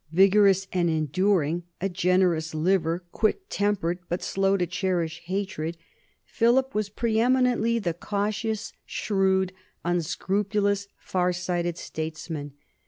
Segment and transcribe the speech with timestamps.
[0.11, 5.77] Vigorous and enduring, a generous liver, quick tempered but slow to cherish hatred,
[6.25, 9.53] Philip was preeminently the cautious, shrewd,
[9.85, 12.53] unscrupulous, far sighted statesman.